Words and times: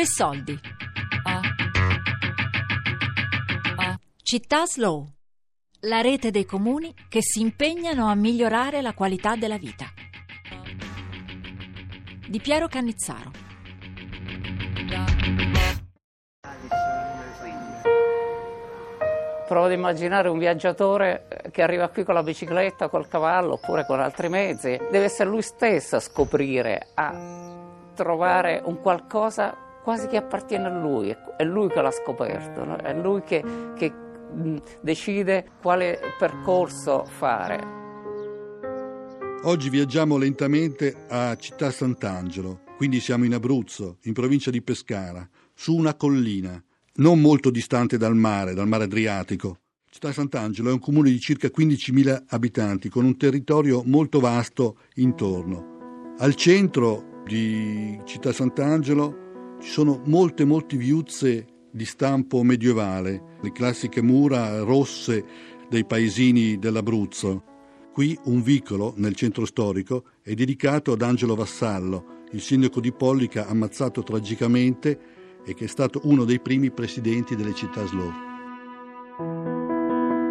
Tre 0.00 0.08
soldi. 0.08 0.58
Città 4.22 4.64
Slow. 4.64 5.06
La 5.80 6.00
rete 6.00 6.30
dei 6.30 6.46
comuni 6.46 6.94
che 7.10 7.18
si 7.20 7.42
impegnano 7.42 8.08
a 8.08 8.14
migliorare 8.14 8.80
la 8.80 8.94
qualità 8.94 9.36
della 9.36 9.58
vita. 9.58 9.84
Di 12.26 12.40
Piero 12.40 12.66
Cannizzaro. 12.68 13.30
Provo 19.46 19.66
ad 19.66 19.72
immaginare 19.72 20.30
un 20.30 20.38
viaggiatore 20.38 21.26
che 21.52 21.60
arriva 21.60 21.88
qui 21.88 22.04
con 22.04 22.14
la 22.14 22.22
bicicletta, 22.22 22.88
col 22.88 23.06
cavallo 23.06 23.52
oppure 23.52 23.84
con 23.84 24.00
altri 24.00 24.30
mezzi. 24.30 24.78
Deve 24.90 25.04
essere 25.04 25.28
lui 25.28 25.42
stesso 25.42 25.96
a 25.96 26.00
scoprire, 26.00 26.88
a 26.94 27.92
trovare 27.94 28.62
un 28.64 28.80
qualcosa 28.80 29.68
quasi 29.82 30.06
che 30.06 30.16
appartiene 30.16 30.66
a 30.66 30.78
lui, 30.78 31.14
è 31.36 31.44
lui 31.44 31.68
che 31.68 31.80
l'ha 31.80 31.90
scoperto, 31.90 32.64
no? 32.64 32.76
è 32.76 32.94
lui 32.94 33.22
che, 33.22 33.42
che 33.76 33.92
decide 34.82 35.52
quale 35.60 35.98
percorso 36.18 37.04
fare. 37.04 37.78
Oggi 39.42 39.70
viaggiamo 39.70 40.18
lentamente 40.18 41.06
a 41.08 41.34
Città 41.36 41.70
Sant'Angelo, 41.70 42.60
quindi 42.76 43.00
siamo 43.00 43.24
in 43.24 43.34
Abruzzo, 43.34 43.96
in 44.02 44.12
provincia 44.12 44.50
di 44.50 44.60
Pescara, 44.60 45.26
su 45.54 45.74
una 45.74 45.94
collina, 45.94 46.62
non 46.96 47.20
molto 47.20 47.50
distante 47.50 47.96
dal 47.96 48.14
mare, 48.14 48.52
dal 48.52 48.68
mare 48.68 48.84
Adriatico. 48.84 49.60
Città 49.88 50.12
Sant'Angelo 50.12 50.68
è 50.68 50.72
un 50.72 50.78
comune 50.78 51.10
di 51.10 51.18
circa 51.18 51.48
15.000 51.48 52.24
abitanti 52.28 52.88
con 52.88 53.04
un 53.04 53.16
territorio 53.16 53.82
molto 53.84 54.20
vasto 54.20 54.76
intorno. 54.96 56.14
Al 56.18 56.34
centro 56.34 57.22
di 57.24 57.98
Città 58.04 58.32
Sant'Angelo 58.32 59.29
ci 59.60 59.70
sono 59.70 60.00
molte, 60.06 60.44
molte 60.44 60.76
viuzze 60.76 61.46
di 61.70 61.84
stampo 61.84 62.42
medievale, 62.42 63.36
le 63.40 63.52
classiche 63.52 64.02
mura 64.02 64.60
rosse 64.60 65.24
dei 65.68 65.84
paesini 65.84 66.58
dell'Abruzzo. 66.58 67.44
Qui 67.92 68.18
un 68.24 68.42
vicolo 68.42 68.94
nel 68.96 69.14
centro 69.14 69.44
storico 69.44 70.04
è 70.22 70.32
dedicato 70.32 70.92
ad 70.92 71.02
Angelo 71.02 71.34
Vassallo, 71.34 72.24
il 72.32 72.40
sindaco 72.40 72.80
di 72.80 72.92
Pollica 72.92 73.46
ammazzato 73.46 74.02
tragicamente 74.02 74.98
e 75.44 75.54
che 75.54 75.64
è 75.64 75.68
stato 75.68 76.00
uno 76.04 76.24
dei 76.24 76.40
primi 76.40 76.70
presidenti 76.70 77.36
delle 77.36 77.54
città 77.54 77.84
slow. 77.84 78.10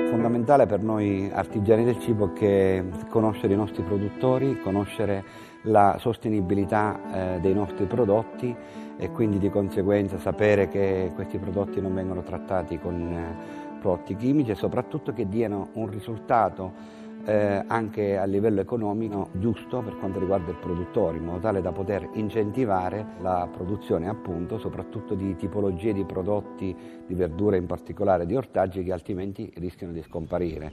Fondamentale 0.09 0.65
per 0.65 0.81
noi 0.81 1.29
artigiani 1.31 1.85
del 1.85 1.99
cibo 1.99 2.33
è 2.33 2.83
conoscere 3.09 3.53
i 3.53 3.57
nostri 3.57 3.83
produttori, 3.83 4.59
conoscere 4.61 5.23
la 5.63 5.97
sostenibilità 5.99 7.35
eh, 7.35 7.39
dei 7.39 7.53
nostri 7.53 7.85
prodotti 7.85 8.55
e 8.97 9.11
quindi 9.11 9.39
di 9.39 9.49
conseguenza 9.49 10.17
sapere 10.17 10.67
che 10.67 11.11
questi 11.15 11.37
prodotti 11.37 11.81
non 11.81 11.93
vengono 11.93 12.21
trattati 12.21 12.79
con 12.79 12.95
eh, 12.95 13.77
prodotti 13.79 14.15
chimici 14.15 14.51
e 14.51 14.55
soprattutto 14.55 15.13
che 15.13 15.27
diano 15.27 15.69
un 15.73 15.89
risultato 15.89 16.97
eh, 17.25 17.63
anche 17.67 18.17
a 18.17 18.23
livello 18.23 18.61
economico 18.61 19.29
giusto 19.33 19.81
per 19.81 19.97
quanto 19.97 20.19
riguarda 20.19 20.51
il 20.51 20.57
produttore, 20.57 21.17
in 21.17 21.25
modo 21.25 21.39
tale 21.39 21.61
da 21.61 21.71
poter 21.71 22.09
incentivare 22.13 23.05
la 23.21 23.47
produzione 23.51 24.07
appunto 24.07 24.57
soprattutto 24.57 25.15
di 25.15 25.35
tipologie 25.35 25.93
di 25.93 26.05
prodotti, 26.05 26.75
di 27.05 27.13
verdure 27.13 27.57
in 27.57 27.65
particolare, 27.65 28.25
di 28.25 28.35
ortaggi 28.35 28.83
che 28.83 28.93
altrimenti 28.93 29.51
rischiano 29.55 29.93
di 29.93 30.01
scomparire. 30.01 30.71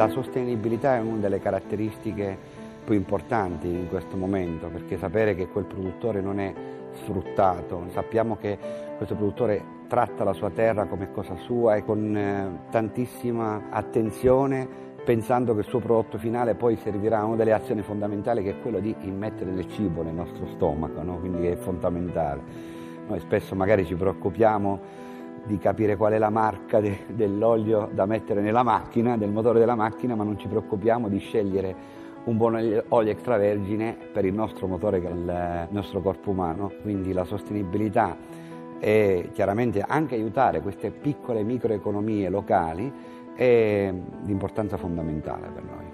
La 0.00 0.08
sostenibilità 0.08 0.96
è 0.96 1.00
una 1.00 1.18
delle 1.18 1.40
caratteristiche 1.40 2.34
più 2.82 2.94
importanti 2.94 3.66
in 3.68 3.86
questo 3.90 4.16
momento, 4.16 4.68
perché 4.68 4.96
sapere 4.96 5.34
che 5.34 5.48
quel 5.48 5.66
produttore 5.66 6.22
non 6.22 6.40
è 6.40 6.54
sfruttato, 7.02 7.84
sappiamo 7.90 8.38
che 8.38 8.56
questo 8.96 9.14
produttore 9.14 9.62
tratta 9.88 10.24
la 10.24 10.32
sua 10.32 10.48
terra 10.48 10.86
come 10.86 11.12
cosa 11.12 11.36
sua 11.36 11.74
e 11.74 11.84
con 11.84 12.16
eh, 12.16 12.60
tantissima 12.70 13.64
attenzione 13.68 14.66
pensando 15.04 15.52
che 15.52 15.60
il 15.60 15.66
suo 15.66 15.80
prodotto 15.80 16.16
finale 16.16 16.54
poi 16.54 16.76
servirà 16.76 17.18
a 17.18 17.24
una 17.26 17.36
delle 17.36 17.52
azioni 17.52 17.82
fondamentali 17.82 18.42
che 18.42 18.52
è 18.52 18.60
quello 18.62 18.80
di 18.80 18.96
immettere 19.00 19.52
del 19.52 19.68
cibo 19.68 20.02
nel 20.02 20.14
nostro 20.14 20.46
stomaco, 20.54 21.02
no? 21.02 21.18
quindi 21.18 21.46
è 21.46 21.56
fondamentale. 21.56 22.40
Noi 23.06 23.20
spesso 23.20 23.54
magari 23.54 23.84
ci 23.84 23.96
preoccupiamo 23.96 25.08
di 25.44 25.58
capire 25.58 25.96
qual 25.96 26.12
è 26.12 26.18
la 26.18 26.30
marca 26.30 26.80
de, 26.80 27.04
dell'olio 27.08 27.88
da 27.92 28.06
mettere 28.06 28.40
nella 28.40 28.62
macchina, 28.62 29.16
del 29.16 29.30
motore 29.30 29.58
della 29.58 29.74
macchina, 29.74 30.14
ma 30.14 30.24
non 30.24 30.38
ci 30.38 30.48
preoccupiamo 30.48 31.08
di 31.08 31.18
scegliere 31.18 31.98
un 32.24 32.36
buon 32.36 32.82
olio 32.88 33.10
extravergine 33.10 33.96
per 34.12 34.24
il 34.24 34.34
nostro 34.34 34.66
motore 34.66 35.00
che 35.00 35.08
è 35.08 35.12
il 35.12 35.68
nostro 35.70 36.00
corpo 36.00 36.30
umano. 36.30 36.72
Quindi 36.82 37.12
la 37.12 37.24
sostenibilità 37.24 38.16
e 38.78 39.30
chiaramente 39.32 39.84
anche 39.86 40.14
aiutare 40.14 40.60
queste 40.60 40.90
piccole 40.90 41.42
microeconomie 41.42 42.28
locali 42.28 42.92
è 43.34 43.92
di 44.22 44.32
importanza 44.32 44.76
fondamentale 44.76 45.48
per 45.48 45.62
noi. 45.62 45.89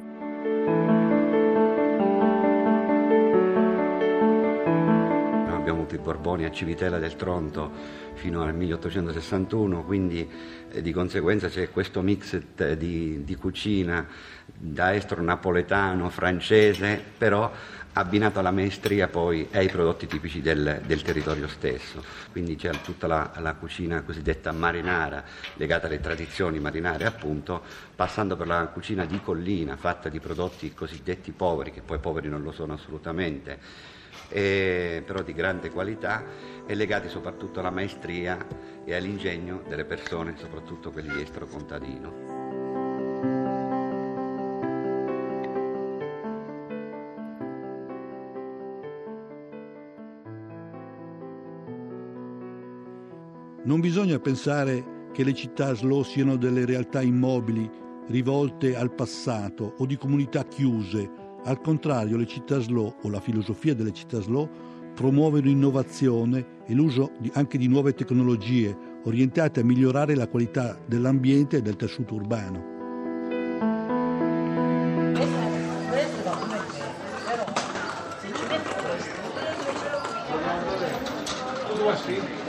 Avuto 5.86 5.94
i 5.94 5.98
Borboni 5.98 6.44
a 6.44 6.50
Civitella 6.50 6.98
del 6.98 7.14
Tronto 7.14 7.70
fino 8.14 8.42
al 8.42 8.54
1861, 8.54 9.84
quindi 9.84 10.28
eh, 10.70 10.82
di 10.82 10.92
conseguenza 10.92 11.48
c'è 11.48 11.70
questo 11.70 12.02
mix 12.02 12.40
di, 12.76 13.22
di 13.24 13.36
cucina 13.36 14.06
da 14.44 14.94
estro 14.94 15.22
napoletano, 15.22 16.08
francese, 16.10 17.00
però 17.16 17.50
abbinato 17.92 18.38
alla 18.38 18.50
maestria 18.50 19.08
poi 19.08 19.48
e 19.50 19.58
ai 19.58 19.68
prodotti 19.68 20.06
tipici 20.06 20.40
del, 20.40 20.82
del 20.84 21.02
territorio 21.02 21.46
stesso. 21.46 22.02
Quindi 22.32 22.56
c'è 22.56 22.70
tutta 22.82 23.06
la, 23.06 23.32
la, 23.38 23.54
cucina 23.54 24.02
cosiddetta 24.02 24.52
marinara, 24.52 25.22
legata 25.54 25.86
alle 25.86 26.00
tradizioni 26.00 26.58
marinare 26.58 27.04
appunto, 27.04 27.62
passando 27.94 28.36
per 28.36 28.46
la 28.46 28.66
cucina 28.66 29.04
di 29.04 29.20
collina, 29.22 29.76
fatta 29.76 30.08
di 30.08 30.20
prodotti 30.20 30.74
cosiddetti 30.74 31.32
poveri, 31.32 31.70
che 31.70 31.80
poi 31.80 31.98
poveri 31.98 32.28
non 32.28 32.42
lo 32.42 32.52
sono 32.52 32.74
assolutamente, 32.74 33.94
eh, 34.28 35.02
però 35.04 35.22
di 35.22 35.32
grande 35.32 35.70
qualità 35.70 36.24
e 36.66 36.74
legati 36.74 37.08
soprattutto 37.08 37.60
alla 37.60 37.70
maestria 37.70 38.38
e 38.84 38.94
all'ingegno 38.94 39.62
delle 39.66 39.84
persone, 39.84 40.34
soprattutto 40.36 40.90
quelli 40.90 41.08
di 41.14 41.22
estero 41.22 41.46
contadino. 41.46 42.36
Non 53.64 53.80
bisogna 53.80 54.20
pensare 54.20 55.08
che 55.12 55.24
le 55.24 55.34
città 55.34 55.74
slow 55.74 56.04
siano 56.04 56.36
delle 56.36 56.64
realtà 56.64 57.02
immobili 57.02 57.68
rivolte 58.06 58.76
al 58.76 58.92
passato 58.92 59.74
o 59.78 59.86
di 59.86 59.96
comunità 59.96 60.44
chiuse 60.44 61.24
al 61.46 61.60
contrario, 61.60 62.16
le 62.16 62.26
città 62.26 62.58
slow 62.58 62.96
o 63.02 63.08
la 63.08 63.20
filosofia 63.20 63.72
delle 63.74 63.92
città 63.92 64.20
slow 64.20 64.48
promuovono 64.94 65.48
innovazione 65.48 66.64
e 66.66 66.74
l'uso 66.74 67.12
di, 67.18 67.30
anche 67.34 67.56
di 67.56 67.68
nuove 67.68 67.94
tecnologie 67.94 68.76
orientate 69.04 69.60
a 69.60 69.64
migliorare 69.64 70.16
la 70.16 70.26
qualità 70.26 70.76
dell'ambiente 70.84 71.58
e 71.58 71.62
del 71.62 71.76
tessuto 71.76 72.14
urbano. 72.14 72.74
alla 81.88 82.45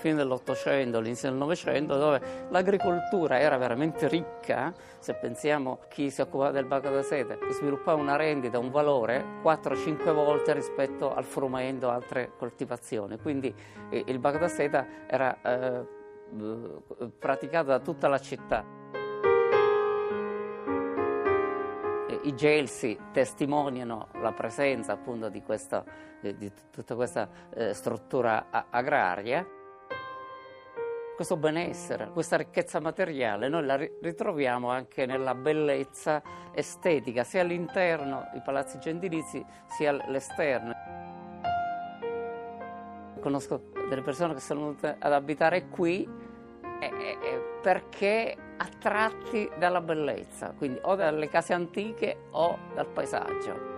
fine 0.00 0.14
dell'Ottocento, 0.14 0.98
all'inizio 0.98 1.28
del 1.28 1.38
Novecento, 1.38 1.96
dove 1.96 2.20
l'agricoltura 2.48 3.38
era 3.38 3.58
veramente 3.58 4.08
ricca, 4.08 4.72
se 4.98 5.14
pensiamo 5.14 5.80
chi 5.88 6.10
si 6.10 6.22
occupava 6.22 6.50
del 6.50 6.64
baco 6.64 6.88
da 6.88 7.02
sete, 7.02 7.38
sviluppava 7.50 8.00
una 8.00 8.16
rendita, 8.16 8.58
un 8.58 8.70
valore 8.70 9.22
4-5 9.42 10.12
volte 10.12 10.54
rispetto 10.54 11.14
al 11.14 11.24
frumento 11.24 11.88
o 11.88 11.90
altre 11.90 12.32
coltivazioni. 12.36 13.18
Quindi 13.18 13.54
eh, 13.90 14.04
il 14.06 14.18
baco 14.18 14.38
da 14.38 14.48
seta 14.48 14.86
era 15.06 15.36
eh, 15.42 15.86
praticato 17.18 17.68
da 17.68 17.78
tutta 17.78 18.08
la 18.08 18.18
città. 18.18 18.78
i 22.22 22.34
gelsi 22.34 22.98
testimoniano 23.12 24.08
la 24.20 24.32
presenza 24.32 24.92
appunto 24.92 25.30
di, 25.30 25.42
questa, 25.42 25.82
di 26.20 26.52
tutta 26.70 26.94
questa 26.94 27.30
eh, 27.54 27.72
struttura 27.72 28.68
agraria 28.68 29.46
questo 31.20 31.36
benessere, 31.36 32.08
questa 32.12 32.38
ricchezza 32.38 32.80
materiale, 32.80 33.50
noi 33.50 33.66
la 33.66 33.76
ritroviamo 33.76 34.70
anche 34.70 35.04
nella 35.04 35.34
bellezza 35.34 36.22
estetica, 36.54 37.24
sia 37.24 37.42
all'interno, 37.42 38.30
i 38.34 38.40
palazzi 38.42 38.78
gentilizi, 38.78 39.44
sia 39.66 39.90
all'esterno. 39.90 40.72
Conosco 43.20 43.64
delle 43.86 44.00
persone 44.00 44.32
che 44.32 44.40
sono 44.40 44.60
venute 44.60 44.96
ad 44.98 45.12
abitare 45.12 45.68
qui 45.68 46.08
perché 47.60 48.34
attratti 48.56 49.46
dalla 49.58 49.82
bellezza, 49.82 50.54
quindi 50.56 50.78
o 50.84 50.94
dalle 50.94 51.28
case 51.28 51.52
antiche 51.52 52.28
o 52.30 52.56
dal 52.72 52.86
paesaggio. 52.86 53.69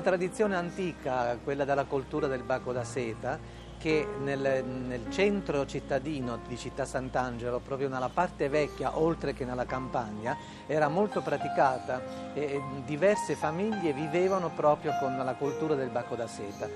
Una 0.00 0.08
tradizione 0.08 0.56
antica, 0.56 1.36
quella 1.44 1.66
della 1.66 1.84
coltura 1.84 2.26
del 2.26 2.42
baco 2.42 2.72
da 2.72 2.84
seta, 2.84 3.38
che 3.78 4.06
nel, 4.22 4.64
nel, 4.64 5.10
centro 5.10 5.66
cittadino 5.66 6.38
di 6.48 6.56
Città 6.56 6.86
Sant'Angelo, 6.86 7.60
proprio 7.60 7.88
nella 7.88 8.08
parte 8.08 8.48
vecchia, 8.48 8.98
oltre 8.98 9.34
che 9.34 9.44
nella 9.44 9.66
campagna, 9.66 10.36
era 10.66 10.88
molto 10.88 11.20
praticata 11.20 12.32
e 12.32 12.60
diverse 12.86 13.34
famiglie 13.34 13.92
vivevano 13.92 14.50
proprio 14.54 14.92
con 14.98 15.16
la 15.16 15.34
cultura 15.34 15.74
del 15.74 15.90
bacco 15.90 16.14
da 16.14 16.26
seta. 16.26 16.66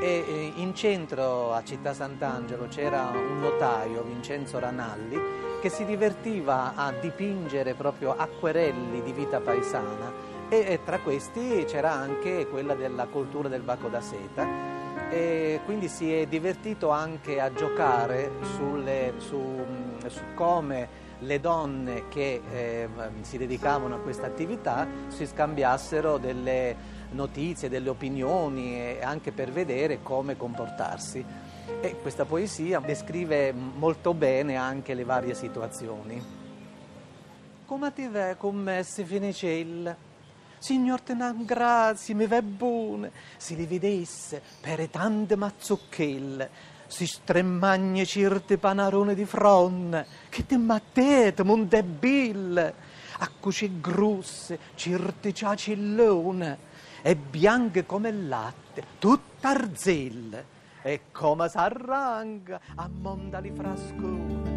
E 0.00 0.52
in 0.54 0.72
centro 0.74 1.52
a 1.52 1.64
Città 1.64 1.92
Sant'Angelo 1.92 2.68
c'era 2.68 3.10
un 3.12 3.40
notaio, 3.40 4.02
Vincenzo 4.02 4.60
Ranalli, 4.60 5.18
che 5.60 5.68
si 5.68 5.84
divertiva 5.84 6.74
a 6.76 6.92
dipingere 6.92 7.74
proprio 7.74 8.14
acquerelli 8.16 9.02
di 9.02 9.10
vita 9.10 9.40
paesana 9.40 10.37
e 10.48 10.80
tra 10.84 10.98
questi 11.00 11.64
c'era 11.66 11.92
anche 11.92 12.46
quella 12.46 12.74
della 12.74 13.06
cultura 13.06 13.48
del 13.48 13.60
bacco 13.60 13.88
da 13.88 14.00
seta 14.00 14.76
e 15.10 15.60
quindi 15.64 15.88
si 15.88 16.12
è 16.12 16.26
divertito 16.26 16.90
anche 16.90 17.40
a 17.40 17.52
giocare 17.52 18.30
sulle, 18.56 19.14
su, 19.18 19.64
su, 20.06 20.20
come 20.34 21.06
le 21.20 21.40
donne 21.40 22.08
che 22.08 22.40
eh, 22.50 22.88
si 23.22 23.38
dedicavano 23.38 23.96
a 23.96 23.98
questa 23.98 24.26
attività 24.26 24.86
si 25.08 25.26
scambiassero 25.26 26.18
delle 26.18 26.76
notizie, 27.10 27.68
delle 27.68 27.88
opinioni 27.88 28.98
anche 29.00 29.32
per 29.32 29.50
vedere 29.50 30.02
come 30.02 30.36
comportarsi. 30.36 31.24
E 31.80 31.96
questa 32.00 32.24
poesia 32.24 32.80
descrive 32.80 33.52
molto 33.52 34.14
bene 34.14 34.56
anche 34.56 34.94
le 34.94 35.04
varie 35.04 35.34
situazioni. 35.34 36.36
Come 37.66 37.92
ti 37.92 38.08
ve 38.08 38.36
con 38.38 38.56
me 38.56 38.82
si 38.82 39.04
finisce 39.04 39.48
il 39.50 39.96
Signor 40.58 41.00
tenan 41.00 41.44
grazie, 41.44 42.14
mi 42.14 42.26
ve 42.26 42.42
buone, 42.42 43.12
si 43.36 43.54
li 43.54 43.64
vedesse 43.64 44.42
per 44.60 44.88
tante 44.88 45.36
mazzucchelle, 45.36 46.50
si 46.88 47.06
stremagne 47.06 48.04
cirte 48.04 48.58
panarone 48.58 49.14
di 49.14 49.24
fronne, 49.24 50.06
che 50.28 50.46
te 50.46 50.56
mattete, 50.56 51.44
montebille, 51.44 52.74
a 53.18 53.30
cuci 53.38 53.80
grusse, 53.80 54.58
cirte 54.74 55.32
ciacillone, 55.32 56.58
e 57.02 57.14
bianche 57.14 57.86
come 57.86 58.08
il 58.08 58.26
latte, 58.26 58.82
tutta 58.98 59.50
arzelle, 59.50 60.56
e 60.82 61.02
come 61.12 61.48
s'arranga 61.48 62.60
a 62.74 62.88
mondali 62.88 63.52
frascone. 63.54 64.47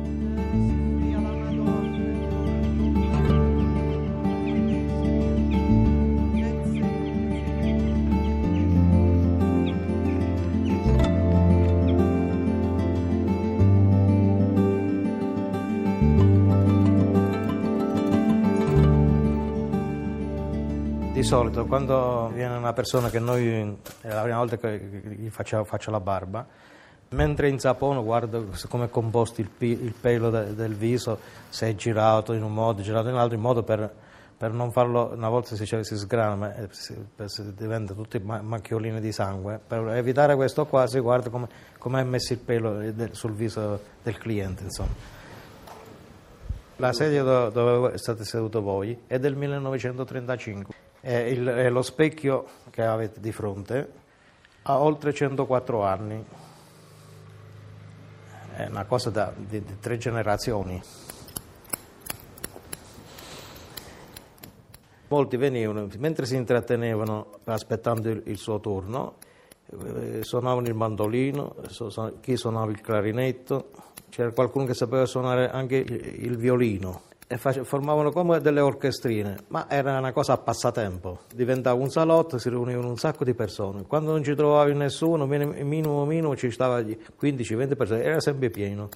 Di 21.22 21.28
solito 21.28 21.68
quando 21.68 22.32
viene 22.34 22.56
una 22.56 22.74
persona 22.74 23.12
che 23.12 23.20
noi 23.20 23.78
è 24.02 24.08
la 24.08 24.24
prima 24.24 24.38
volta 24.38 24.58
che 24.58 24.80
gli 25.20 25.30
faccio, 25.30 25.64
faccio 25.66 25.92
la 25.92 26.00
barba, 26.00 26.44
mentre 27.10 27.48
in 27.48 27.60
sapone 27.60 28.02
guardo 28.02 28.48
come 28.68 28.86
è 28.86 28.90
composto 28.90 29.40
il, 29.40 29.52
il 29.60 29.94
pelo 29.94 30.32
de, 30.32 30.56
del 30.56 30.74
viso, 30.74 31.20
se 31.48 31.68
è 31.68 31.76
girato 31.76 32.34
in 32.34 32.42
un 32.42 32.52
modo, 32.52 32.82
girato 32.82 33.10
in 33.10 33.14
un 33.14 33.20
altro, 33.20 33.36
in 33.36 33.42
modo 33.44 33.62
per, 33.62 33.88
per 34.36 34.52
non 34.52 34.72
farlo, 34.72 35.12
una 35.14 35.30
volta 35.30 35.56
si, 35.56 35.64
si 35.64 35.96
sgrana, 35.96 36.56
eh, 36.56 36.68
si, 36.72 36.96
si 37.26 37.54
diventa 37.54 37.94
tutti 37.94 38.18
macchiolini 38.18 39.00
di 39.00 39.12
sangue, 39.12 39.60
per 39.66 39.90
evitare 39.90 40.34
questo 40.34 40.66
qua 40.66 40.88
si 40.88 40.98
guarda 40.98 41.30
come, 41.30 41.48
come 41.78 42.02
è 42.02 42.04
messo 42.04 42.34
il 42.34 42.40
pelo 42.40 42.82
sul 43.12 43.34
viso 43.34 43.80
del 44.02 44.18
cliente. 44.18 44.64
Insomma. 44.64 45.20
La 46.78 46.92
sedia 46.94 47.22
dove 47.22 47.96
state 48.00 48.24
seduto 48.24 48.64
voi 48.64 49.04
è 49.06 49.20
del 49.20 49.36
1935 49.36 50.81
è, 51.02 51.14
il, 51.14 51.46
è 51.46 51.70
lo 51.70 51.82
specchio 51.82 52.46
che 52.70 52.84
avete 52.84 53.20
di 53.20 53.32
fronte, 53.32 53.92
ha 54.64 54.80
oltre 54.80 55.14
104 55.14 55.84
anni, 55.84 56.24
è 58.56 58.68
una 58.68 58.86
cosa 58.86 59.10
da, 59.10 59.34
di, 59.36 59.64
di 59.64 59.80
tre 59.80 59.98
generazioni. 59.98 60.82
Molti 65.08 65.36
venivano, 65.36 65.90
mentre 65.98 66.26
si 66.26 66.36
intrattenevano 66.36 67.40
aspettando 67.46 68.10
il, 68.10 68.22
il 68.28 68.38
suo 68.38 68.60
turno, 68.62 69.16
eh, 69.66 70.24
suonavano 70.24 70.68
il 70.68 70.76
mandolino, 70.76 71.56
chi 72.22 72.38
suonava 72.38 72.72
il 72.72 72.80
clarinetto, 72.80 73.72
c'era 74.08 74.32
qualcuno 74.32 74.66
che 74.66 74.74
sapeva 74.74 75.06
suonare 75.06 75.50
anche 75.50 75.78
il, 75.78 76.26
il 76.26 76.38
violino 76.38 77.10
e 77.32 77.38
face, 77.38 77.64
formavano 77.64 78.12
come 78.12 78.42
delle 78.42 78.60
orchestrine, 78.60 79.38
ma 79.48 79.66
era 79.70 79.98
una 79.98 80.12
cosa 80.12 80.34
a 80.34 80.38
passatempo. 80.38 81.20
Diventava 81.34 81.82
un 81.82 81.90
salotto, 81.90 82.38
si 82.38 82.50
riunivano 82.50 82.90
un 82.90 82.98
sacco 82.98 83.24
di 83.24 83.34
persone. 83.34 83.84
Quando 83.88 84.12
non 84.12 84.22
ci 84.22 84.36
trovavi 84.36 84.74
nessuno, 84.74 85.26
minimo 85.26 86.06
minimo 86.06 86.36
ci 86.36 86.52
stava 86.52 86.82
15-20 86.82 87.76
persone, 87.78 88.04
era 88.04 88.20
sempre 88.20 88.50
pieno. 88.50 88.90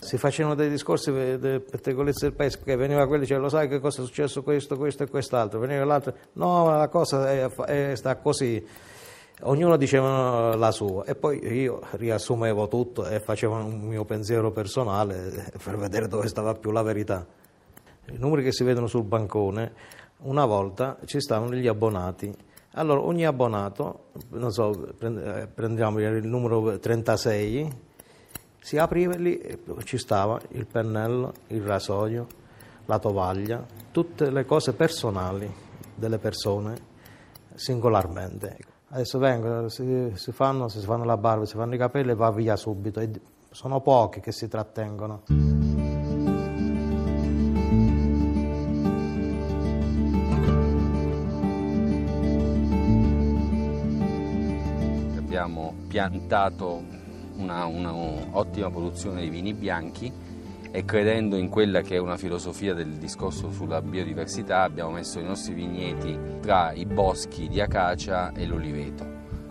Si 0.00 0.18
facevano 0.18 0.56
dei 0.56 0.68
discorsi 0.68 1.12
delle 1.12 1.60
pettegolezze 1.60 2.26
del 2.26 2.34
paese, 2.34 2.56
perché 2.56 2.74
veniva 2.74 3.06
quello 3.06 3.22
e 3.22 3.26
diceva, 3.26 3.40
lo 3.40 3.48
sai 3.48 3.68
che 3.68 3.78
cosa 3.78 4.02
è 4.02 4.04
successo 4.04 4.42
questo, 4.42 4.76
questo 4.76 5.04
e 5.04 5.08
quest'altro, 5.08 5.60
veniva 5.60 5.84
l'altro, 5.84 6.14
no, 6.32 6.68
la 6.76 6.88
cosa 6.88 7.30
è, 7.30 7.48
è, 7.48 7.94
sta 7.94 8.16
così 8.16 8.66
ognuno 9.42 9.76
diceva 9.76 10.54
la 10.54 10.70
sua 10.70 11.04
e 11.04 11.14
poi 11.14 11.38
io 11.52 11.80
riassumevo 11.92 12.68
tutto 12.68 13.06
e 13.06 13.20
facevo 13.20 13.54
un 13.54 13.80
mio 13.80 14.04
pensiero 14.04 14.50
personale 14.50 15.50
per 15.62 15.76
vedere 15.76 16.08
dove 16.08 16.28
stava 16.28 16.54
più 16.54 16.70
la 16.70 16.82
verità. 16.82 17.26
I 18.06 18.18
numeri 18.18 18.42
che 18.42 18.52
si 18.52 18.64
vedono 18.64 18.86
sul 18.86 19.04
bancone, 19.04 19.72
una 20.18 20.44
volta 20.44 20.98
ci 21.04 21.20
stavano 21.20 21.54
gli 21.54 21.66
abbonati. 21.66 22.32
Allora 22.74 23.00
ogni 23.02 23.26
abbonato, 23.26 24.06
non 24.30 24.50
so, 24.50 24.94
eh, 24.98 25.46
prendiamo 25.46 26.00
il 26.00 26.26
numero 26.26 26.78
36, 26.78 27.70
si 28.58 28.78
apriva 28.78 29.14
lì, 29.14 29.40
ci 29.84 29.98
stava 29.98 30.40
il 30.50 30.66
pennello, 30.66 31.32
il 31.48 31.62
rasoio, 31.62 32.26
la 32.86 32.98
tovaglia, 32.98 33.64
tutte 33.90 34.30
le 34.30 34.44
cose 34.46 34.72
personali 34.72 35.52
delle 35.94 36.18
persone 36.18 36.90
singolarmente. 37.54 38.71
Adesso 38.94 39.18
vengono, 39.18 39.70
si, 39.70 40.12
si, 40.16 40.32
fanno, 40.32 40.68
si 40.68 40.78
fanno 40.80 41.04
la 41.04 41.16
barba, 41.16 41.46
si 41.46 41.56
fanno 41.56 41.74
i 41.74 41.78
capelli 41.78 42.14
va 42.14 42.30
via 42.30 42.56
subito. 42.56 43.00
E 43.00 43.10
sono 43.50 43.80
pochi 43.80 44.20
che 44.20 44.32
si 44.32 44.48
trattengono. 44.48 45.22
Abbiamo 55.16 55.74
piantato 55.88 56.82
un'ottima 57.36 58.70
produzione 58.70 59.22
di 59.22 59.30
vini 59.30 59.54
bianchi 59.54 60.12
e 60.74 60.86
credendo 60.86 61.36
in 61.36 61.50
quella 61.50 61.82
che 61.82 61.96
è 61.96 61.98
una 61.98 62.16
filosofia 62.16 62.72
del 62.72 62.94
discorso 62.94 63.50
sulla 63.50 63.82
biodiversità 63.82 64.62
abbiamo 64.62 64.92
messo 64.92 65.20
i 65.20 65.22
nostri 65.22 65.52
vigneti 65.52 66.18
tra 66.40 66.72
i 66.72 66.86
boschi 66.86 67.46
di 67.46 67.60
acacia 67.60 68.32
e 68.32 68.46
l'oliveto, 68.46 69.06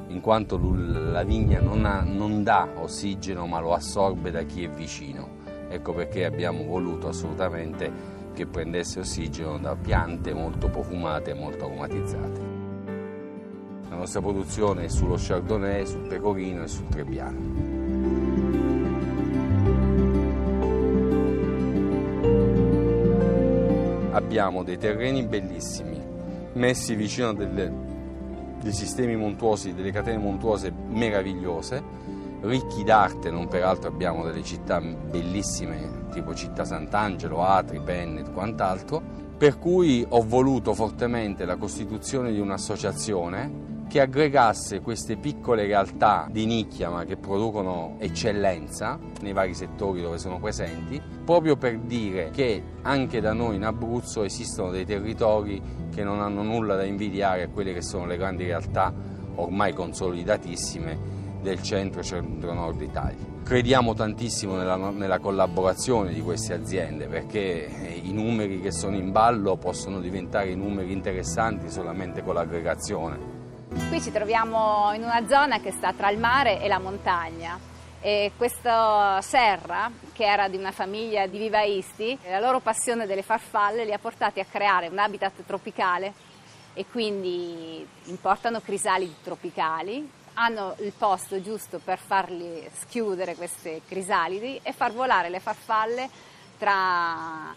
in 0.08 0.20
quanto 0.20 0.60
la 0.60 1.22
vigna 1.22 1.62
non, 1.62 1.86
ha, 1.86 2.02
non 2.02 2.42
dà 2.42 2.68
ossigeno 2.76 3.46
ma 3.46 3.60
lo 3.60 3.74
assorbe 3.74 4.32
da 4.32 4.42
chi 4.42 4.64
è 4.64 4.70
vicino. 4.70 5.40
Ecco 5.70 5.94
perché 5.94 6.26
abbiamo 6.26 6.64
voluto 6.64 7.08
assolutamente 7.08 8.20
che 8.34 8.48
prendesse 8.48 9.02
ossigeno 9.02 9.60
da 9.60 9.76
piante 9.76 10.34
molto 10.34 10.70
profumate 10.70 11.32
e 11.32 11.36
molto 11.36 11.66
aromatizzate. 11.66 12.42
La 13.90 13.96
nostra 13.96 14.22
produzione 14.22 14.86
è 14.86 14.90
sullo 14.90 15.18
Chardonnay, 15.20 15.86
sul 15.86 16.08
Pecorino 16.08 16.64
e 16.64 16.68
sul 16.68 16.88
Trebbiano. 16.88 17.61
Abbiamo 24.22 24.64
dei 24.64 24.78
terreni 24.78 25.24
bellissimi 25.24 26.12
messi 26.54 26.96
vicino 26.96 27.30
a 27.30 27.34
delle, 27.34 27.72
dei 28.62 28.74
sistemi 28.74 29.16
montuosi, 29.16 29.74
delle 29.74 29.92
catene 29.92 30.18
montuose 30.18 30.72
meravigliose, 30.72 31.84
ricchi 32.42 32.84
d'arte, 32.84 33.30
non 33.30 33.48
peraltro 33.48 33.90
abbiamo 33.90 34.26
delle 34.26 34.44
città 34.44 34.82
bellissime 34.82 36.10
tipo 36.12 36.34
città 36.34 36.66
Sant'Angelo, 36.66 37.44
Atri, 37.44 37.80
Penne 37.80 38.22
e 38.22 38.32
quant'altro, 38.32 39.02
per 39.38 39.58
cui 39.58 40.06
ho 40.08 40.22
voluto 40.24 40.74
fortemente 40.74 41.46
la 41.46 41.56
costituzione 41.56 42.32
di 42.32 42.40
un'associazione 42.40 43.70
che 43.92 44.00
aggregasse 44.00 44.80
queste 44.80 45.18
piccole 45.18 45.66
realtà 45.66 46.26
di 46.32 46.46
nicchia 46.46 46.90
ma 46.90 47.04
che 47.04 47.18
producono 47.18 47.98
eccellenza 48.00 48.98
nei 49.20 49.34
vari 49.34 49.54
settori 49.54 50.02
dove 50.02 50.18
sono 50.18 50.40
presenti, 50.40 51.02
proprio 51.26 51.58
per 51.58 51.78
dire 51.78 52.30
che 52.30 52.64
anche 52.84 53.20
da 53.20 53.34
noi 53.34 53.58
in 53.58 53.66
Abruzzo 53.66 54.24
esistono 54.24 54.72
dei 54.72 54.86
territori 54.86 55.62
che 55.94 56.06
non 56.06 56.22
hanno 56.22 56.42
nulla 56.42 56.78
da 56.78 56.86
invidiare 56.86 57.44
a 57.44 57.50
quelle 57.50 57.74
che 57.74 57.82
sono 57.82 58.06
le 58.06 58.16
grandi 58.16 58.46
realtà 58.46 58.94
ormai 59.36 59.74
consolidatissime 59.74 61.20
del 61.42 61.62
centro 61.62 62.02
centro-nord 62.02 62.80
Italia. 62.80 63.26
Crediamo 63.44 63.94
tantissimo 63.94 64.56
nella, 64.56 64.78
nella, 64.78 65.20
collaborazione 65.20 66.14
di 66.14 66.22
queste 66.22 66.54
aziende 66.54 67.08
perché 67.08 68.00
i 68.02 68.14
numeri 68.14 68.62
che 68.62 68.72
sono 68.72 68.96
in 68.96 69.12
ballo 69.12 69.58
possono 69.58 70.00
diventare 70.00 70.56
numeri 70.56 70.94
interessanti 70.94 71.70
solamente 71.70 72.24
con 72.24 72.36
l'aggregazione. 72.36 73.41
Qui 73.74 74.02
ci 74.02 74.12
troviamo 74.12 74.92
in 74.94 75.04
una 75.04 75.26
zona 75.28 75.62
che 75.62 75.72
sta 75.72 75.94
tra 75.94 76.10
il 76.10 76.20
mare 76.20 76.62
e 76.62 76.68
la 76.68 76.78
montagna. 76.78 77.58
E 78.02 78.34
questa 78.36 79.22
serra, 79.22 79.90
che 80.12 80.26
era 80.26 80.50
di 80.50 80.58
una 80.58 80.72
famiglia 80.74 81.26
di 81.26 81.38
vivaisti, 81.38 82.18
la 82.28 82.42
loro 82.42 82.60
passione 82.60 83.06
delle 83.06 83.22
farfalle 83.22 83.86
li 83.86 83.94
ha 83.94 83.98
portati 83.98 84.42
a 84.42 84.46
creare 84.46 84.90
un 84.90 84.98
habitat 84.98 85.46
tropicale 85.46 86.14
e 86.74 86.86
quindi 86.86 87.88
importano 88.06 88.60
crisalidi 88.60 89.16
tropicali, 89.24 90.10
hanno 90.34 90.76
il 90.80 90.92
posto 90.92 91.42
giusto 91.42 91.80
per 91.82 91.98
farli 91.98 92.70
schiudere 92.74 93.36
queste 93.36 93.84
crisalidi 93.88 94.60
e 94.64 94.74
far 94.74 94.92
volare 94.92 95.30
le 95.30 95.40
farfalle 95.40 96.10
tra 96.58 97.56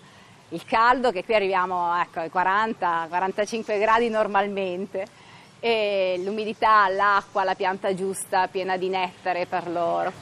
il 0.50 0.64
caldo, 0.64 1.10
che 1.10 1.24
qui 1.24 1.34
arriviamo 1.34 1.92
ecco, 2.00 2.20
ai 2.20 2.30
40-45 2.32 3.78
gradi 3.80 4.08
normalmente, 4.08 5.06
e 5.64 6.20
l'umidità, 6.22 6.86
l'acqua, 6.88 7.42
la 7.42 7.54
pianta 7.54 7.94
giusta, 7.94 8.48
piena 8.48 8.76
di 8.76 8.90
nettare 8.90 9.46
per 9.46 9.66
loro. 9.66 10.12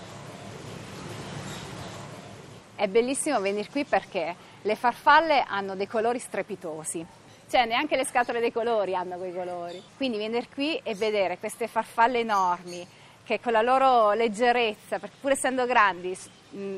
È 2.77 2.87
bellissimo 2.87 3.41
venire 3.41 3.69
qui 3.69 3.85
perché 3.85 4.37
le 4.63 4.77
farfalle 4.77 5.43
hanno 5.45 5.75
dei 5.75 5.89
colori 5.89 6.21
strepitosi, 6.21 7.05
cioè 7.51 7.67
neanche 7.67 7.97
le 7.97 8.07
scatole 8.07 8.39
dei 8.39 8.53
colori 8.53 8.95
hanno 8.95 9.17
quei 9.17 9.35
colori. 9.35 9.83
Quindi 9.97 10.17
venire 10.17 10.47
qui 10.47 10.77
e 10.77 10.95
vedere 10.95 11.39
queste 11.39 11.67
farfalle 11.67 12.21
enormi 12.21 12.87
che 13.25 13.41
con 13.41 13.51
la 13.51 13.63
loro 13.63 14.13
leggerezza, 14.13 15.01
pur 15.21 15.33
essendo 15.33 15.67
grandi 15.67 16.17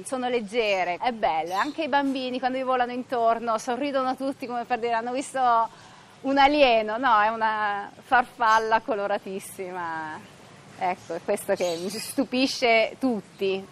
sono 0.04 0.26
leggere, 0.30 0.96
è 1.02 1.12
bello. 1.12 1.52
Anche 1.52 1.82
i 1.82 1.88
bambini 1.88 2.38
quando 2.38 2.56
vi 2.56 2.64
volano 2.64 2.92
intorno 2.92 3.58
sorridono 3.58 4.16
tutti 4.16 4.46
come 4.46 4.64
per 4.64 4.78
dire 4.78 4.94
hanno 4.94 5.12
visto 5.12 5.92
un 6.24 6.38
alieno, 6.38 6.96
no, 6.96 7.20
è 7.20 7.28
una 7.28 7.90
farfalla 8.02 8.80
coloratissima. 8.80 10.18
Ecco, 10.78 11.14
è 11.14 11.20
questo 11.24 11.54
che 11.54 11.76
stupisce 11.88 12.96
tutti. 12.98 13.64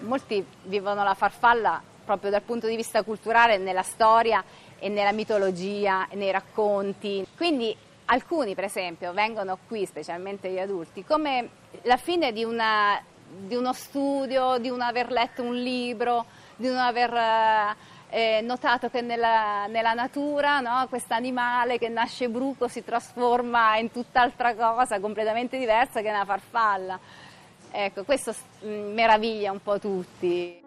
Molti 0.00 0.44
vivono 0.64 1.02
la 1.02 1.14
farfalla 1.14 1.80
proprio 2.04 2.30
dal 2.30 2.42
punto 2.42 2.66
di 2.66 2.76
vista 2.76 3.02
culturale 3.02 3.58
nella 3.58 3.82
storia 3.82 4.42
e 4.78 4.88
nella 4.88 5.12
mitologia 5.12 6.06
nei 6.12 6.30
racconti. 6.30 7.24
Quindi 7.36 7.76
alcuni, 8.06 8.54
per 8.54 8.64
esempio, 8.64 9.12
vengono 9.12 9.58
qui, 9.66 9.86
specialmente 9.86 10.50
gli 10.50 10.58
adulti, 10.58 11.04
come 11.04 11.50
la 11.82 11.96
fine 11.96 12.32
di, 12.32 12.42
una, 12.42 13.00
di 13.26 13.54
uno 13.54 13.72
studio, 13.72 14.58
di 14.58 14.68
non 14.68 14.80
aver 14.80 15.10
letto 15.12 15.42
un 15.42 15.54
libro, 15.54 16.24
di 16.56 16.66
non 16.66 16.78
aver 16.78 17.76
eh, 18.10 18.40
notato 18.42 18.88
che 18.88 19.00
nella, 19.00 19.66
nella 19.66 19.92
natura 19.92 20.60
no, 20.60 20.86
questo 20.88 21.14
animale 21.14 21.78
che 21.78 21.88
nasce 21.88 22.28
bruco 22.28 22.68
si 22.68 22.82
trasforma 22.82 23.76
in 23.76 23.90
tutt'altra 23.90 24.54
cosa 24.54 24.98
completamente 25.00 25.58
diversa 25.58 26.00
che 26.00 26.08
una 26.08 26.24
farfalla. 26.24 26.98
Ecco, 27.70 28.04
questo 28.04 28.34
mm, 28.64 28.94
meraviglia 28.94 29.52
un 29.52 29.62
po' 29.62 29.78
tutti. 29.78 30.62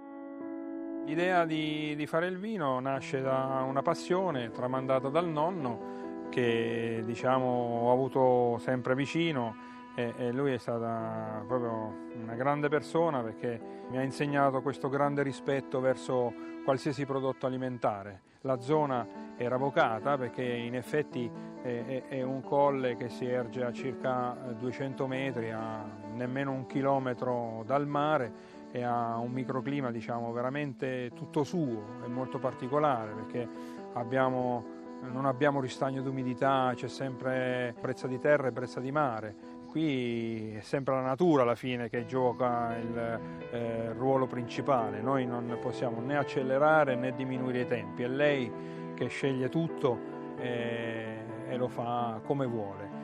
L'idea 1.05 1.45
di, 1.45 1.95
di, 1.95 2.05
fare 2.05 2.27
il 2.27 2.37
vino 2.37 2.79
nasce 2.79 3.21
da 3.21 3.65
una 3.67 3.81
passione 3.81 4.51
tramandata 4.51 5.09
dal 5.09 5.27
nonno 5.27 6.29
che 6.29 7.01
diciamo, 7.03 7.87
ho 7.87 7.91
avuto 7.91 8.59
sempre 8.59 8.93
vicino 8.93 9.69
e, 9.95 10.13
e 10.17 10.31
lui 10.31 10.53
è 10.53 10.57
stata 10.57 11.43
proprio 11.45 12.09
una 12.21 12.35
grande 12.35 12.69
persona 12.69 13.21
perché 13.21 13.59
mi 13.89 13.97
ha 13.97 14.03
insegnato 14.03 14.61
questo 14.61 14.89
grande 14.89 15.23
rispetto 15.23 15.79
verso 15.79 16.33
qualsiasi 16.63 17.05
prodotto 17.05 17.45
alimentare. 17.45 18.29
La 18.41 18.59
zona 18.59 19.05
era 19.37 19.57
vocata 19.57 20.17
perché 20.17 20.43
in 20.43 20.75
effetti 20.75 21.29
è, 21.61 22.03
è, 22.07 22.21
un 22.21 22.41
colle 22.41 22.95
che 22.95 23.09
si 23.09 23.25
erge 23.25 23.63
a 23.63 23.71
circa 23.71 24.35
200 24.57 25.07
metri, 25.07 25.51
a 25.51 25.83
nemmeno 26.13 26.51
un 26.51 26.65
chilometro 26.65 27.63
dal 27.65 27.85
mare 27.85 28.59
e 28.71 28.83
ha 28.83 29.17
un 29.17 29.31
microclima 29.31 29.91
diciamo 29.91 30.31
veramente 30.31 31.11
tutto 31.13 31.43
suo, 31.43 32.03
è 32.03 32.07
molto 32.07 32.39
particolare 32.39 33.11
perché 33.11 33.47
abbiamo, 33.93 34.63
non 35.01 35.25
abbiamo 35.25 35.59
ristagno 35.59 36.01
d'umidità, 36.01 36.71
c'è 36.73 36.87
sempre 36.87 37.75
brezza 37.79 38.07
di 38.07 38.19
terra 38.19 38.47
e 38.47 38.51
brezza 38.51 38.79
di 38.79 38.91
mare 38.91 39.50
qui 39.71 40.53
è 40.57 40.59
sempre 40.59 40.93
la 40.93 41.01
natura 41.01 41.43
alla 41.43 41.55
fine 41.55 41.89
che 41.89 42.05
gioca 42.05 42.75
il 42.77 43.19
eh, 43.51 43.93
ruolo 43.93 44.27
principale, 44.27 45.01
noi 45.01 45.25
non 45.25 45.57
possiamo 45.61 46.01
né 46.01 46.17
accelerare 46.17 46.95
né 46.95 47.13
diminuire 47.15 47.61
i 47.61 47.67
tempi, 47.67 48.03
è 48.03 48.07
lei 48.07 48.51
che 48.93 49.07
sceglie 49.07 49.47
tutto 49.47 49.97
e, 50.37 51.23
e 51.47 51.55
lo 51.55 51.69
fa 51.69 52.19
come 52.25 52.45
vuole. 52.45 52.99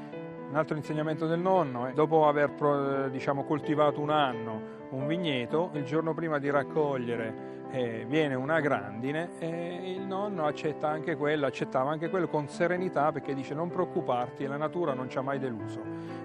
Un 0.50 0.56
altro 0.56 0.76
insegnamento 0.76 1.26
del 1.26 1.40
nonno 1.40 1.88
è 1.88 1.94
dopo 1.94 2.28
aver 2.28 3.10
diciamo, 3.10 3.46
coltivato 3.46 4.02
un 4.02 4.10
anno 4.10 4.76
un 4.90 5.08
vigneto, 5.08 5.72
il 5.74 5.84
giorno 5.84 6.14
prima 6.14 6.38
di 6.40 6.50
raccogliere 6.50 7.57
eh, 7.72 8.06
viene 8.08 8.36
una 8.36 8.60
grandine 8.60 9.32
e 9.40 9.92
il 9.92 10.02
nonno 10.02 10.46
accetta 10.46 10.88
anche 10.88 11.16
quello, 11.16 11.46
accettava 11.46 11.92
anche 11.92 12.10
quello 12.10 12.28
con 12.28 12.48
serenità 12.48 13.12
perché 13.12 13.34
dice 13.34 13.54
non 13.54 13.70
preoccuparti, 13.70 14.46
la 14.46 14.58
natura 14.58 14.94
non 14.94 15.10
ci 15.10 15.18
ha 15.18 15.22
mai 15.22 15.40
deluso, 15.40 15.82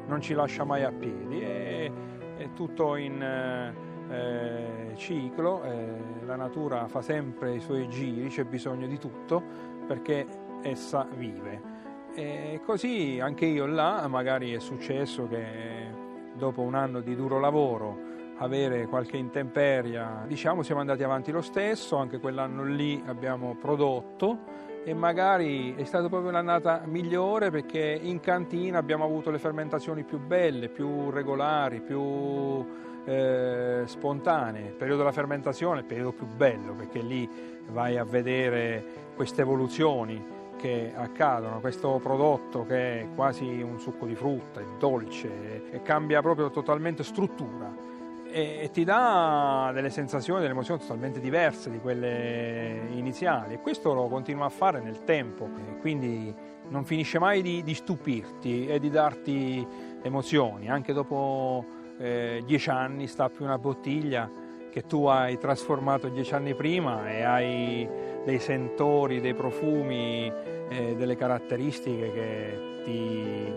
non 0.07 0.21
ci 0.21 0.35
lascia 0.35 0.65
mai 0.65 0.85
a 0.85 0.93
piedi, 0.93 1.41
è, 1.41 1.91
è 2.37 2.53
tutto 2.55 2.97
in 2.97 3.23
eh, 3.23 4.93
ciclo, 4.97 5.63
eh, 5.65 5.95
la 6.25 6.37
natura 6.37 6.87
fa 6.89 7.03
sempre 7.03 7.55
i 7.55 7.61
suoi 7.61 7.89
giri, 7.89 8.29
c'è 8.29 8.45
bisogno 8.45 8.87
di 8.87 8.99
tutto 8.99 9.43
perché 9.87 10.27
essa 10.63 11.07
vive. 11.17 11.81
E 12.15 12.61
così 12.65 13.19
anche 13.21 13.47
io 13.47 13.67
là 13.67 14.07
magari 14.07 14.53
è 14.53 14.61
successo 14.61 15.27
che 15.29 16.01
dopo 16.35 16.61
un 16.61 16.75
anno 16.75 17.01
di 17.01 17.15
duro 17.17 17.39
lavoro 17.39 18.12
avere 18.43 18.87
qualche 18.87 19.17
intemperia, 19.17 20.25
diciamo 20.27 20.63
siamo 20.63 20.81
andati 20.81 21.03
avanti 21.03 21.31
lo 21.31 21.43
stesso, 21.43 21.97
anche 21.97 22.19
quell'anno 22.19 22.65
lì 22.65 23.01
abbiamo 23.07 23.55
prodotto 23.55 24.71
e 24.85 24.93
magari 24.95 25.77
è 25.77 25.85
stata 25.85 26.09
proprio 26.09 26.33
l'annata 26.33 26.83
migliore 26.87 27.51
perché 27.51 27.99
in 28.03 28.19
cantina 28.19 28.79
abbiamo 28.79 29.05
avuto 29.05 29.31
le 29.31 29.39
fermentazioni 29.39 30.03
più 30.03 30.19
belle, 30.19 30.69
più 30.69 31.11
regolari, 31.11 31.81
più 31.81 32.67
eh, 33.05 33.83
spontanee. 33.85 34.67
Il 34.67 34.75
periodo 34.75 34.99
della 34.99 35.13
fermentazione 35.13 35.79
è 35.79 35.81
il 35.83 35.87
periodo 35.87 36.13
più 36.13 36.27
bello 36.27 36.73
perché 36.73 37.01
lì 37.01 37.29
vai 37.69 37.97
a 37.97 38.05
vedere 38.05 38.85
queste 39.15 39.43
evoluzioni 39.43 40.41
che 40.57 40.93
accadono, 40.95 41.61
questo 41.61 42.01
prodotto 42.03 42.65
che 42.67 43.01
è 43.03 43.09
quasi 43.15 43.63
un 43.63 43.79
succo 43.79 44.07
di 44.07 44.17
frutta, 44.17 44.61
è 44.61 44.65
dolce 44.79 45.71
e 45.71 45.81
cambia 45.83 46.21
proprio 46.21 46.51
totalmente 46.51 47.05
struttura 47.05 47.91
e, 48.33 48.59
e, 48.63 48.71
ti 48.71 48.85
dà 48.85 49.71
delle 49.75 49.91
sensazioni, 49.91 50.41
delle 50.41 50.53
emozioni 50.53 50.81
totalmente 50.81 51.21
diverse 51.21 51.71
di 51.71 51.79
quelle 51.79 52.81
iniziali. 52.91 53.55
E 53.55 53.61
questo 53.61 53.93
lo 53.93 54.09
continua 54.09 54.47
a 54.47 54.51
fare 54.51 54.81
nel 54.81 55.05
tempo, 55.05 55.49
quindi 55.81 56.35
non 56.69 56.85
finisce 56.85 57.19
mai 57.19 57.43
di, 57.43 57.63
di 57.63 57.75
stupirti 57.75 58.67
e 58.67 58.81
di 58.81 58.91
darti 58.91 59.67
emozioni, 60.03 60.71
anche 60.71 60.93
dopo 60.93 61.65
eh, 61.99 62.43
dieci 62.45 62.71
anni 62.71 63.07
stappi 63.07 63.43
una 63.43 63.59
bottiglia 63.59 64.29
che 64.71 64.87
tu 64.87 65.05
hai 65.05 65.39
trasformato 65.39 66.09
dieci 66.09 66.33
anni 66.33 66.55
prima 66.55 67.11
e 67.11 67.23
hai 67.23 67.89
dei 68.25 68.39
sentori, 68.39 69.21
dei 69.21 69.35
profumi, 69.35 70.33
eh, 70.71 70.95
delle 70.97 71.15
caratteristiche 71.15 72.11
che 72.11 72.81
ti, 72.85 73.53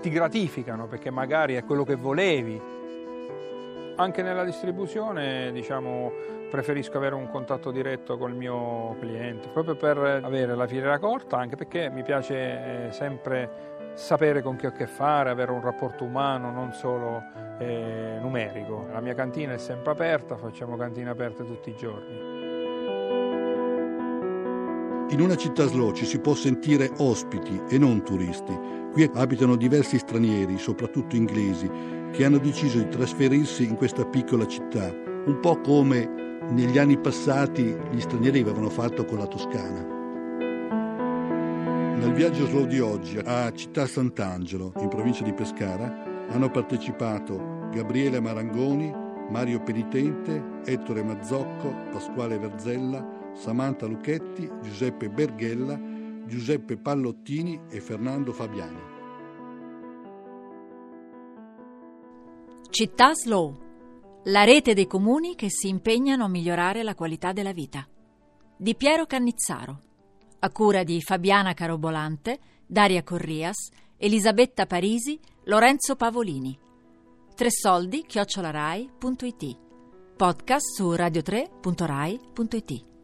ti 0.00 0.10
gratificano 0.10 0.86
perché 0.86 1.10
magari 1.10 1.54
è 1.54 1.64
quello 1.64 1.84
che 1.84 1.94
volevi 1.94 2.58
Anche 3.98 4.20
nella 4.20 4.44
distribuzione, 4.44 5.50
diciamo, 5.52 6.12
preferisco 6.50 6.98
avere 6.98 7.14
un 7.14 7.30
contatto 7.30 7.70
diretto 7.70 8.18
col 8.18 8.34
mio 8.34 8.94
cliente, 9.00 9.48
proprio 9.48 9.74
per 9.74 9.96
avere 9.96 10.54
la 10.54 10.66
filiera 10.66 10.98
corta, 10.98 11.38
anche 11.38 11.56
perché 11.56 11.88
mi 11.88 12.02
piace 12.02 12.88
eh, 12.88 12.92
sempre 12.92 13.92
sapere 13.94 14.42
con 14.42 14.56
chi 14.56 14.66
ho 14.66 14.68
a 14.68 14.72
che 14.72 14.86
fare, 14.86 15.30
avere 15.30 15.50
un 15.50 15.62
rapporto 15.62 16.04
umano, 16.04 16.50
non 16.50 16.74
solo 16.74 17.22
eh, 17.58 18.18
numerico. 18.20 18.86
La 18.92 19.00
mia 19.00 19.14
cantina 19.14 19.54
è 19.54 19.58
sempre 19.58 19.92
aperta, 19.92 20.36
facciamo 20.36 20.76
cantine 20.76 21.08
aperte 21.08 21.42
tutti 21.46 21.70
i 21.70 21.74
giorni. 21.74 22.34
In 25.08 25.20
una 25.20 25.36
città 25.36 25.64
slow 25.66 25.92
ci 25.92 26.04
si 26.04 26.18
può 26.18 26.34
sentire 26.34 26.90
ospiti 26.98 27.62
e 27.70 27.78
non 27.78 28.02
turisti. 28.02 28.74
Qui 28.92 29.10
abitano 29.14 29.56
diversi 29.56 29.98
stranieri, 29.98 30.58
soprattutto 30.58 31.16
inglesi, 31.16 31.70
che 32.16 32.24
hanno 32.24 32.38
deciso 32.38 32.78
di 32.78 32.88
trasferirsi 32.88 33.64
in 33.64 33.76
questa 33.76 34.06
piccola 34.06 34.46
città, 34.46 34.90
un 35.26 35.38
po' 35.42 35.60
come 35.60 36.38
negli 36.48 36.78
anni 36.78 36.96
passati 36.98 37.76
gli 37.90 38.00
stranieri 38.00 38.40
avevano 38.40 38.70
fatto 38.70 39.04
con 39.04 39.18
la 39.18 39.26
Toscana. 39.26 39.84
Nel 41.98 42.12
viaggio 42.14 42.46
slow 42.46 42.64
di 42.64 42.80
oggi 42.80 43.18
a 43.18 43.52
Città 43.52 43.86
Sant'Angelo, 43.86 44.72
in 44.78 44.88
provincia 44.88 45.24
di 45.24 45.34
Pescara, 45.34 46.26
hanno 46.30 46.50
partecipato 46.50 47.68
Gabriele 47.70 48.18
Marangoni, 48.18 48.90
Mario 49.28 49.62
Penitente, 49.62 50.62
Ettore 50.64 51.02
Mazzocco, 51.02 51.70
Pasquale 51.90 52.38
Verzella, 52.38 53.06
Samantha 53.34 53.84
Lucchetti, 53.84 54.50
Giuseppe 54.62 55.10
Berghella, 55.10 55.78
Giuseppe 56.24 56.78
Pallottini 56.78 57.60
e 57.68 57.78
Fernando 57.80 58.32
Fabiani. 58.32 58.95
Città 62.78 63.14
Slow, 63.14 64.20
la 64.24 64.44
rete 64.44 64.74
dei 64.74 64.86
comuni 64.86 65.34
che 65.34 65.48
si 65.48 65.68
impegnano 65.68 66.24
a 66.24 66.28
migliorare 66.28 66.82
la 66.82 66.94
qualità 66.94 67.32
della 67.32 67.54
vita. 67.54 67.88
Di 68.54 68.74
Piero 68.74 69.06
Cannizzaro, 69.06 69.80
a 70.40 70.50
cura 70.50 70.82
di 70.82 71.00
Fabiana 71.00 71.54
Carobolante, 71.54 72.38
Daria 72.66 73.02
Corrias, 73.02 73.70
Elisabetta 73.96 74.66
Parisi, 74.66 75.18
Lorenzo 75.44 75.96
Pavolini. 75.96 76.54
Tre 77.34 77.50
soldi 77.50 78.04
chiocciolarai.it. 78.06 79.58
Podcast 80.14 80.74
su 80.74 80.92
radio3.rai.it. 80.92 82.95